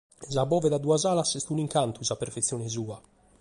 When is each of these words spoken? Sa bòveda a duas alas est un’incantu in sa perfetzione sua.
Sa 0.35 0.43
bòveda 0.51 0.77
a 0.79 0.83
duas 0.85 1.03
alas 1.11 1.29
est 1.39 1.51
un’incantu 1.53 1.97
in 2.01 2.07
sa 2.09 2.19
perfetzione 2.21 2.67
sua. 2.75 2.97